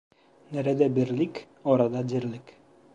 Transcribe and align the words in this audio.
Nerede 0.51 0.95
birlik, 0.95 1.47
orada 1.63 2.09
dirlik. 2.09 2.43